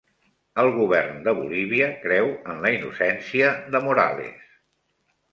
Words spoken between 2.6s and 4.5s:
la innocència de Morales